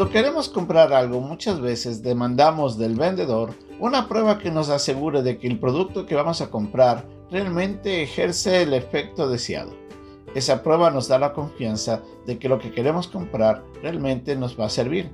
Cuando 0.00 0.14
queremos 0.14 0.48
comprar 0.48 0.94
algo, 0.94 1.20
muchas 1.20 1.60
veces 1.60 2.02
demandamos 2.02 2.78
del 2.78 2.94
vendedor 2.94 3.52
una 3.78 4.08
prueba 4.08 4.38
que 4.38 4.50
nos 4.50 4.70
asegure 4.70 5.20
de 5.20 5.36
que 5.36 5.46
el 5.46 5.60
producto 5.60 6.06
que 6.06 6.14
vamos 6.14 6.40
a 6.40 6.48
comprar 6.48 7.06
realmente 7.30 8.02
ejerce 8.02 8.62
el 8.62 8.72
efecto 8.72 9.28
deseado. 9.28 9.72
Esa 10.34 10.62
prueba 10.62 10.90
nos 10.90 11.08
da 11.08 11.18
la 11.18 11.34
confianza 11.34 12.00
de 12.26 12.38
que 12.38 12.48
lo 12.48 12.58
que 12.58 12.72
queremos 12.72 13.08
comprar 13.08 13.62
realmente 13.82 14.34
nos 14.36 14.58
va 14.58 14.64
a 14.64 14.70
servir. 14.70 15.10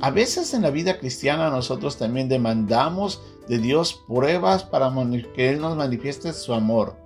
A 0.00 0.10
veces 0.10 0.54
en 0.54 0.62
la 0.62 0.70
vida 0.70 0.98
cristiana 0.98 1.50
nosotros 1.50 1.98
también 1.98 2.30
demandamos 2.30 3.20
de 3.48 3.58
Dios 3.58 4.02
pruebas 4.08 4.64
para 4.64 4.90
que 5.34 5.50
Él 5.50 5.60
nos 5.60 5.76
manifieste 5.76 6.32
su 6.32 6.54
amor. 6.54 6.96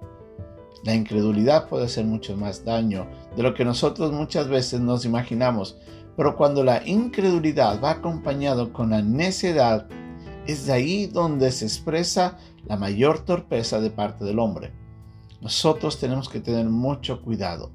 La 0.84 0.94
incredulidad 0.94 1.68
puede 1.68 1.86
hacer 1.86 2.04
mucho 2.04 2.36
más 2.36 2.64
daño 2.64 3.08
de 3.36 3.42
lo 3.42 3.52
que 3.52 3.64
nosotros 3.64 4.12
muchas 4.12 4.46
veces 4.46 4.78
nos 4.78 5.04
imaginamos, 5.04 5.76
pero 6.16 6.36
cuando 6.36 6.62
la 6.62 6.86
incredulidad 6.86 7.80
va 7.82 7.92
acompañado 7.92 8.72
con 8.72 8.90
la 8.90 9.02
necedad, 9.02 9.86
es 10.46 10.66
de 10.66 10.72
ahí 10.72 11.06
donde 11.06 11.50
se 11.50 11.64
expresa 11.64 12.38
la 12.66 12.76
mayor 12.76 13.20
torpeza 13.20 13.80
de 13.80 13.90
parte 13.90 14.24
del 14.24 14.38
hombre. 14.38 14.72
Nosotros 15.40 15.98
tenemos 15.98 16.28
que 16.28 16.40
tener 16.40 16.66
mucho 16.66 17.22
cuidado. 17.22 17.72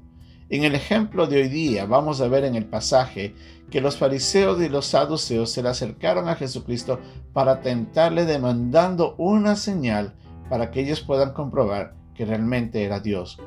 En 0.48 0.64
el 0.64 0.74
ejemplo 0.74 1.26
de 1.28 1.42
hoy 1.42 1.48
día 1.48 1.86
vamos 1.86 2.20
a 2.20 2.28
ver 2.28 2.44
en 2.44 2.56
el 2.56 2.66
pasaje 2.66 3.34
que 3.70 3.80
los 3.80 3.96
fariseos 3.96 4.60
y 4.60 4.68
los 4.68 4.86
saduceos 4.86 5.52
se 5.52 5.62
le 5.62 5.68
acercaron 5.68 6.28
a 6.28 6.34
Jesucristo 6.34 6.98
para 7.32 7.60
tentarle 7.60 8.24
demandando 8.24 9.14
una 9.16 9.54
señal 9.54 10.14
para 10.48 10.72
que 10.72 10.80
ellos 10.80 11.00
puedan 11.00 11.32
comprobar 11.32 11.94
que 12.14 12.24
realmente 12.24 12.82
era 12.82 12.98
Dios. 12.98 13.38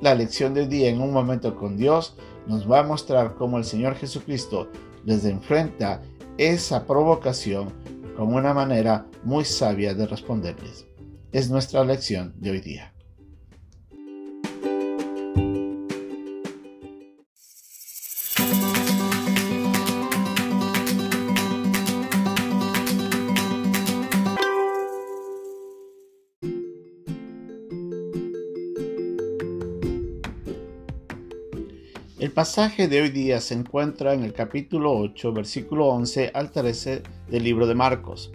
La 0.00 0.14
lección 0.14 0.54
de 0.54 0.60
hoy 0.60 0.66
día 0.68 0.90
en 0.90 1.00
un 1.00 1.12
momento 1.12 1.56
con 1.56 1.76
Dios 1.76 2.14
nos 2.46 2.70
va 2.70 2.80
a 2.80 2.84
mostrar 2.84 3.34
cómo 3.34 3.58
el 3.58 3.64
Señor 3.64 3.96
Jesucristo 3.96 4.68
les 5.04 5.24
enfrenta 5.24 6.00
esa 6.36 6.86
provocación 6.86 7.72
como 8.16 8.36
una 8.36 8.54
manera 8.54 9.08
muy 9.24 9.44
sabia 9.44 9.94
de 9.94 10.06
responderles. 10.06 10.86
Es 11.32 11.50
nuestra 11.50 11.84
lección 11.84 12.32
de 12.36 12.52
hoy 12.52 12.60
día. 12.60 12.94
El 32.18 32.32
pasaje 32.32 32.88
de 32.88 33.00
hoy 33.00 33.10
día 33.10 33.40
se 33.40 33.54
encuentra 33.54 34.12
en 34.12 34.24
el 34.24 34.32
capítulo 34.32 34.92
8, 34.92 35.32
versículo 35.32 35.86
11 35.86 36.32
al 36.34 36.50
13 36.50 37.04
del 37.30 37.44
libro 37.44 37.68
de 37.68 37.76
Marcos. 37.76 38.32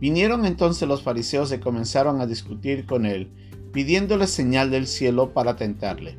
Vinieron 0.00 0.44
entonces 0.44 0.88
los 0.88 1.00
fariseos 1.00 1.52
y 1.52 1.58
comenzaron 1.58 2.20
a 2.20 2.26
discutir 2.26 2.86
con 2.86 3.06
él, 3.06 3.30
pidiéndole 3.72 4.26
señal 4.26 4.72
del 4.72 4.88
cielo 4.88 5.32
para 5.32 5.54
tentarle. 5.54 6.18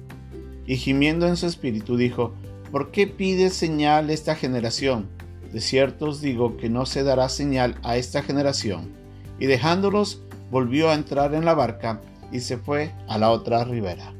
Y 0.66 0.78
gimiendo 0.78 1.28
en 1.28 1.36
su 1.36 1.46
espíritu 1.46 1.98
dijo, 1.98 2.36
¿por 2.72 2.92
qué 2.92 3.06
pide 3.06 3.50
señal 3.50 4.10
esta 4.10 4.36
generación? 4.36 5.10
De 5.52 5.60
cierto 5.60 6.06
os 6.06 6.22
digo 6.22 6.56
que 6.56 6.70
no 6.70 6.86
se 6.86 7.04
dará 7.04 7.28
señal 7.28 7.76
a 7.84 7.98
esta 7.98 8.24
generación. 8.24 8.94
Y 9.42 9.46
dejándolos, 9.48 10.22
volvió 10.50 10.90
a 10.90 10.94
entrar 10.94 11.34
en 11.34 11.44
la 11.44 11.54
barca 11.54 12.00
y 12.32 12.40
se 12.40 12.56
fue 12.56 12.94
a 13.10 13.18
la 13.18 13.30
otra 13.30 13.66
ribera. 13.66 14.14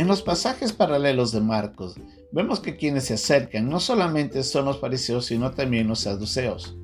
En 0.00 0.06
los 0.06 0.22
pasajes 0.22 0.72
paralelos 0.72 1.30
de 1.30 1.42
Marcos, 1.42 1.96
vemos 2.32 2.60
que 2.60 2.78
quienes 2.78 3.04
se 3.04 3.12
acercan 3.12 3.68
no 3.68 3.80
solamente 3.80 4.42
son 4.44 4.64
los 4.64 4.80
fariseos, 4.80 5.26
sino 5.26 5.50
también 5.50 5.88
los 5.88 6.00
saduceos. 6.00 6.74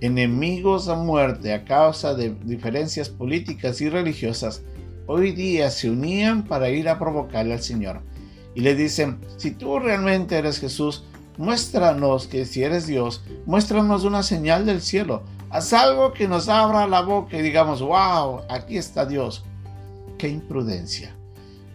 Enemigos 0.00 0.88
a 0.88 0.96
muerte 0.96 1.54
a 1.54 1.64
causa 1.64 2.14
de 2.14 2.30
diferencias 2.42 3.10
políticas 3.10 3.80
y 3.80 3.88
religiosas, 3.88 4.62
hoy 5.06 5.30
día 5.30 5.70
se 5.70 5.88
unían 5.88 6.46
para 6.46 6.68
ir 6.68 6.88
a 6.88 6.98
provocarle 6.98 7.54
al 7.54 7.62
Señor. 7.62 8.02
Y 8.56 8.62
le 8.62 8.74
dicen, 8.74 9.20
si 9.36 9.52
tú 9.52 9.78
realmente 9.78 10.36
eres 10.36 10.58
Jesús, 10.58 11.04
muéstranos 11.36 12.26
que 12.26 12.44
si 12.44 12.64
eres 12.64 12.88
Dios, 12.88 13.22
muéstranos 13.46 14.02
una 14.02 14.24
señal 14.24 14.66
del 14.66 14.82
cielo. 14.82 15.22
Haz 15.50 15.72
algo 15.72 16.12
que 16.12 16.26
nos 16.26 16.48
abra 16.48 16.88
la 16.88 17.02
boca 17.02 17.38
y 17.38 17.42
digamos, 17.42 17.80
wow, 17.80 18.40
aquí 18.48 18.76
está 18.76 19.06
Dios. 19.06 19.44
Qué 20.18 20.26
imprudencia. 20.26 21.17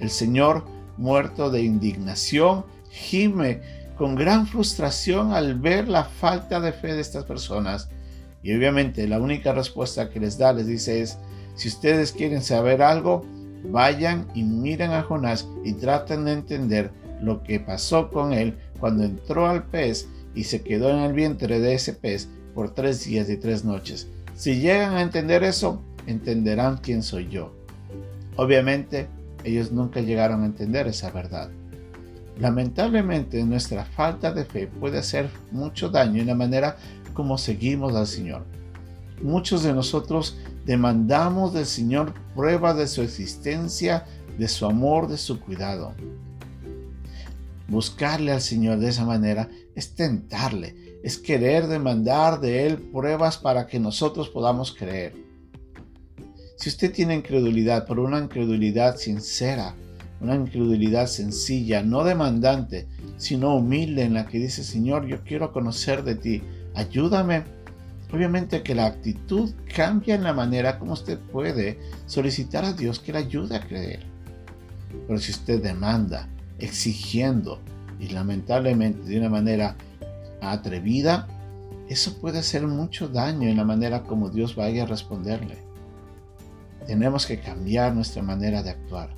El 0.04 0.10
Señor 0.10 0.66
muerto 0.98 1.50
de 1.50 1.62
indignación, 1.62 2.66
gime 2.90 3.62
con 3.98 4.16
gran 4.16 4.46
frustración 4.46 5.32
al 5.32 5.58
ver 5.58 5.88
la 5.88 6.04
falta 6.04 6.60
de 6.60 6.74
fe 6.74 6.94
de 6.94 7.00
estas 7.00 7.24
personas. 7.24 7.88
Y 8.44 8.54
obviamente 8.54 9.08
la 9.08 9.22
única 9.22 9.54
respuesta 9.54 10.10
que 10.10 10.20
les 10.20 10.38
da, 10.38 10.52
les 10.52 10.68
dice 10.68 11.02
es, 11.02 11.18
si 11.56 11.70
ustedes 11.70 12.12
quieren 12.12 12.42
saber 12.42 12.82
algo, 12.82 13.26
vayan 13.72 14.28
y 14.36 14.44
miren 14.44 14.92
a 14.92 15.04
Jonás 15.04 15.48
y 15.64 15.72
traten 15.72 16.26
de 16.26 16.34
entender 16.34 16.92
lo 17.22 17.42
que 17.42 17.62
pasó 17.62 18.10
con 18.10 18.34
él 18.34 18.58
cuando 18.82 19.06
entró 19.06 19.48
al 19.48 19.64
pez 19.64 20.10
y 20.36 20.44
se 20.44 20.64
quedó 20.64 20.90
en 20.90 21.00
el 21.00 21.14
vientre 21.14 21.62
de 21.62 21.76
ese 21.76 21.94
pez 21.94 22.28
por 22.54 22.74
tres 22.74 23.06
días 23.06 23.30
y 23.30 23.38
tres 23.38 23.64
noches. 23.64 24.10
Si 24.36 24.60
llegan 24.60 24.96
a 24.96 25.02
entender 25.02 25.46
eso, 25.46 25.82
entenderán 26.08 26.80
quién 26.80 27.04
soy 27.04 27.30
yo. 27.30 27.56
Obviamente, 28.36 29.08
ellos 29.44 29.72
nunca 29.72 30.02
llegaron 30.02 30.44
a 30.44 30.46
entender 30.46 30.88
esa 30.88 31.12
verdad. 31.12 31.50
Lamentablemente 32.40 33.44
nuestra 33.44 33.86
falta 33.86 34.32
de 34.32 34.46
fe 34.46 34.68
puede 34.68 34.98
hacer 34.98 35.30
mucho 35.52 35.90
daño 35.90 36.22
en 36.22 36.28
la 36.28 36.36
manera 36.36 36.78
como 37.14 37.38
seguimos 37.38 37.96
al 37.96 38.08
Señor. 38.08 38.44
Muchos 39.22 39.64
de 39.64 39.74
nosotros 39.74 40.38
demandamos 40.66 41.54
del 41.54 41.66
Señor 41.66 42.14
prueba 42.36 42.74
de 42.74 42.88
su 42.88 43.02
existencia, 43.02 44.06
de 44.38 44.48
su 44.48 44.66
amor, 44.66 45.08
de 45.08 45.18
su 45.18 45.40
cuidado. 45.40 45.94
Buscarle 47.68 48.32
al 48.32 48.42
Señor 48.42 48.80
de 48.80 48.90
esa 48.90 49.06
manera 49.06 49.50
es 49.76 49.94
tentarle, 49.96 51.00
es 51.04 51.18
querer 51.18 51.68
demandar 51.68 52.40
de 52.40 52.66
Él 52.66 52.78
pruebas 52.78 53.38
para 53.38 53.68
que 53.68 53.80
nosotros 53.80 54.30
podamos 54.30 54.74
creer. 54.74 55.23
Si 56.64 56.70
usted 56.70 56.94
tiene 56.94 57.16
incredulidad, 57.16 57.86
pero 57.86 58.06
una 58.06 58.20
incredulidad 58.20 58.96
sincera, 58.96 59.76
una 60.22 60.36
incredulidad 60.36 61.08
sencilla, 61.08 61.84
no 61.84 62.06
demandante, 62.06 62.88
sino 63.18 63.58
humilde 63.58 64.04
en 64.04 64.14
la 64.14 64.28
que 64.28 64.40
dice, 64.40 64.64
Señor, 64.64 65.06
yo 65.06 65.26
quiero 65.26 65.52
conocer 65.52 66.06
de 66.06 66.16
ti, 66.16 66.42
ayúdame. 66.74 67.44
Obviamente 68.14 68.64
que 68.64 68.76
la 68.76 68.86
actitud 68.86 69.54
cambia 69.76 70.16
en 70.16 70.24
la 70.24 70.32
manera 70.32 70.80
como 70.80 70.94
usted 70.94 71.20
puede 71.20 71.80
solicitar 72.06 72.64
a 72.64 72.72
Dios 72.72 73.02
que 73.02 73.12
le 73.12 73.18
ayude 73.18 73.58
a 73.58 73.68
creer. 73.68 74.06
Pero 75.06 75.20
si 75.20 75.34
usted 75.34 75.62
demanda, 75.62 76.30
exigiendo 76.60 77.60
y 78.00 78.08
lamentablemente 78.08 79.04
de 79.04 79.20
una 79.20 79.28
manera 79.28 79.76
atrevida, 80.42 81.28
eso 81.90 82.22
puede 82.22 82.40
hacer 82.40 82.66
mucho 82.66 83.10
daño 83.10 83.50
en 83.50 83.58
la 83.58 83.66
manera 83.66 84.04
como 84.04 84.30
Dios 84.30 84.56
vaya 84.56 84.84
a 84.84 84.86
responderle. 84.86 85.73
Tenemos 86.88 87.26
que 87.26 87.40
cambiar 87.40 87.96
nuestra 87.96 88.22
manera 88.22 88.62
de 88.62 88.72
actuar. 88.72 89.10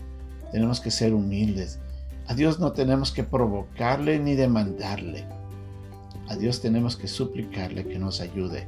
Tenemos 0.52 0.80
que 0.80 0.92
ser 0.92 1.14
humildes. 1.14 1.80
A 2.28 2.34
Dios 2.34 2.59
no 2.59 2.72
tenemos 2.74 3.12
que 3.12 3.24
provocarle 3.24 4.20
ni 4.20 4.36
demandarle. 4.36 5.26
A 6.28 6.36
Dios 6.36 6.62
tenemos 6.62 6.96
que 6.96 7.08
suplicarle 7.08 7.86
que 7.86 8.00
nos 8.00 8.22
ayude. 8.22 8.68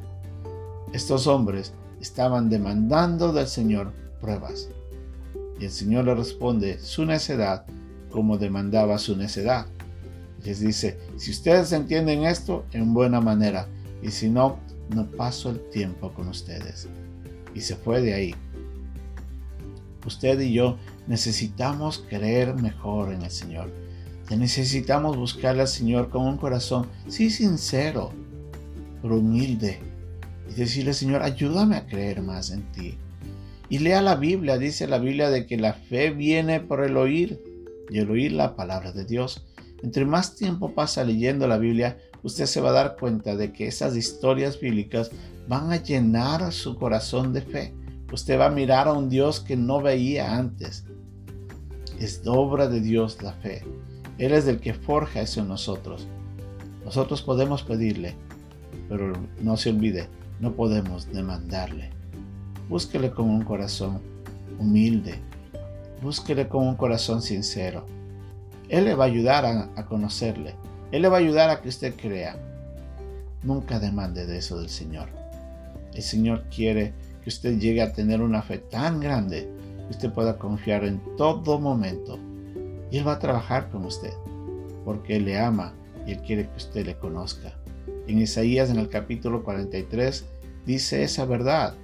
Estos 0.93 1.27
hombres 1.27 1.73
estaban 2.01 2.49
demandando 2.49 3.33
del 3.33 3.47
Señor 3.47 3.93
pruebas. 4.19 4.69
Y 5.59 5.65
el 5.65 5.71
Señor 5.71 6.05
le 6.05 6.15
responde 6.15 6.79
su 6.79 7.05
necedad 7.05 7.65
como 8.11 8.37
demandaba 8.37 8.97
su 8.97 9.15
necedad. 9.15 9.67
Les 10.43 10.59
dice, 10.59 10.99
si 11.17 11.31
ustedes 11.31 11.71
entienden 11.71 12.23
esto, 12.23 12.65
en 12.71 12.93
buena 12.93 13.21
manera, 13.21 13.67
y 14.01 14.11
si 14.11 14.29
no, 14.29 14.59
no 14.89 15.05
paso 15.05 15.49
el 15.49 15.59
tiempo 15.69 16.13
con 16.13 16.27
ustedes. 16.27 16.87
Y 17.53 17.61
se 17.61 17.75
fue 17.75 18.01
de 18.01 18.13
ahí 18.13 18.35
usted 20.07 20.39
y 20.39 20.53
yo 20.53 20.77
necesitamos 21.05 22.03
creer 22.09 22.55
mejor 22.55 23.13
en 23.13 23.21
el 23.21 23.31
Señor. 23.31 23.71
Necesitamos 24.35 25.15
buscarle 25.15 25.61
al 25.61 25.67
Señor 25.67 26.09
con 26.09 26.23
un 26.23 26.37
corazón, 26.37 26.87
sí 27.07 27.29
sincero, 27.29 28.11
pero 29.01 29.17
humilde. 29.17 29.79
Y 30.49 30.53
decirle, 30.53 30.93
Señor, 30.93 31.21
ayúdame 31.21 31.77
a 31.77 31.85
creer 31.85 32.21
más 32.21 32.51
en 32.51 32.69
ti. 32.71 32.97
Y 33.69 33.79
lea 33.79 34.01
la 34.01 34.15
Biblia, 34.15 34.57
dice 34.57 34.87
la 34.87 34.97
Biblia 34.97 35.29
de 35.29 35.45
que 35.45 35.57
la 35.57 35.73
fe 35.73 36.11
viene 36.11 36.59
por 36.59 36.83
el 36.83 36.97
oír 36.97 37.41
y 37.89 37.99
el 37.99 38.09
oír 38.09 38.33
la 38.33 38.55
palabra 38.55 38.91
de 38.91 39.05
Dios. 39.05 39.45
Entre 39.81 40.05
más 40.05 40.35
tiempo 40.35 40.73
pasa 40.73 41.03
leyendo 41.03 41.47
la 41.47 41.57
Biblia, 41.57 41.97
usted 42.23 42.45
se 42.45 42.61
va 42.61 42.69
a 42.69 42.73
dar 42.73 42.97
cuenta 42.97 43.35
de 43.35 43.53
que 43.53 43.67
esas 43.67 43.95
historias 43.95 44.59
bíblicas 44.59 45.11
van 45.47 45.71
a 45.71 45.81
llenar 45.81 46.51
su 46.51 46.75
corazón 46.75 47.31
de 47.31 47.41
fe 47.41 47.73
Usted 48.11 48.39
va 48.39 48.45
a 48.45 48.51
mirar 48.51 48.87
a 48.87 48.93
un 48.93 49.09
Dios 49.09 49.41
que 49.41 49.57
no 49.57 49.81
veía 49.81 50.37
antes. 50.37 50.85
Es 51.99 52.21
obra 52.25 52.67
de 52.67 52.79
Dios 52.79 53.21
la 53.21 53.33
fe. 53.33 53.63
Él 54.17 54.33
es 54.33 54.47
el 54.47 54.59
que 54.59 54.73
forja 54.73 55.21
eso 55.21 55.41
en 55.41 55.49
nosotros. 55.49 56.07
Nosotros 56.85 57.21
podemos 57.21 57.63
pedirle, 57.63 58.15
pero 58.87 59.13
no 59.41 59.57
se 59.57 59.71
olvide, 59.71 60.07
no 60.39 60.53
podemos 60.53 61.11
demandarle. 61.11 61.89
Búsquele 62.69 63.11
con 63.11 63.29
un 63.29 63.43
corazón 63.43 64.01
humilde. 64.57 65.19
Búsquele 66.01 66.47
con 66.47 66.65
un 66.65 66.75
corazón 66.75 67.21
sincero. 67.21 67.85
Él 68.69 68.85
le 68.85 68.95
va 68.95 69.05
a 69.05 69.07
ayudar 69.07 69.45
a, 69.45 69.69
a 69.75 69.85
conocerle. 69.85 70.55
Él 70.91 71.01
le 71.01 71.09
va 71.09 71.17
a 71.17 71.19
ayudar 71.19 71.49
a 71.49 71.61
que 71.61 71.69
usted 71.69 71.95
crea. 71.95 72.37
Nunca 73.43 73.79
demande 73.79 74.25
de 74.25 74.37
eso 74.37 74.57
del 74.57 74.69
Señor. 74.69 75.09
El 75.93 76.01
Señor 76.01 76.45
quiere 76.53 76.93
que 77.27 77.31
usted 77.31 77.59
llegue 77.59 77.81
a 77.81 77.91
tener 77.91 78.21
una 78.21 78.41
fe 78.41 78.57
tan 78.57 79.01
grande 79.01 79.49
que 79.83 79.89
usted 79.89 80.13
pueda 80.13 80.37
confiar 80.37 80.85
en 80.85 81.01
todo 81.17 81.59
momento. 81.59 82.17
Y 82.89 82.99
Él 82.99 83.05
va 83.05 83.15
a 83.15 83.19
trabajar 83.19 83.69
con 83.69 83.83
usted, 83.83 84.13
porque 84.85 85.17
Él 85.17 85.25
le 85.25 85.37
ama 85.37 85.73
y 86.05 86.13
Él 86.13 86.21
quiere 86.21 86.47
que 86.47 86.55
usted 86.55 86.85
le 86.85 86.95
conozca. 86.95 87.53
En 88.07 88.19
Isaías, 88.19 88.69
en 88.69 88.79
el 88.79 88.87
capítulo 88.87 89.43
43, 89.43 90.25
dice 90.65 91.03
esa 91.03 91.25
verdad, 91.25 91.75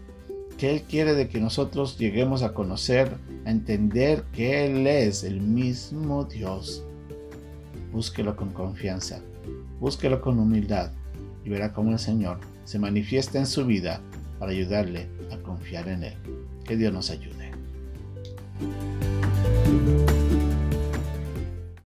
que 0.58 0.72
Él 0.72 0.84
quiere 0.84 1.14
de 1.14 1.28
que 1.28 1.42
nosotros 1.42 1.98
lleguemos 1.98 2.42
a 2.42 2.54
conocer, 2.54 3.12
a 3.44 3.52
entender 3.52 4.24
que 4.32 4.66
Él 4.66 4.88
es 4.88 5.26
el 5.26 5.42
mismo 5.42 6.24
Dios. 6.24 6.86
Búsquelo 7.92 8.38
con 8.38 8.54
confianza, 8.54 9.20
búsquelo 9.82 10.22
con 10.22 10.40
humildad 10.40 10.94
y 11.44 11.50
verá 11.50 11.74
cómo 11.74 11.92
el 11.92 12.00
Señor 12.00 12.40
se 12.64 12.80
manifiesta 12.80 13.40
en 13.40 13.46
su 13.46 13.66
vida 13.66 14.00
para 14.40 14.54
ayudarle 14.54 15.13
confiar 15.42 15.88
en 15.88 16.04
Él. 16.04 16.18
Que 16.66 16.76
Dios 16.76 16.94
nos 16.94 17.10
ayude. 17.10 17.52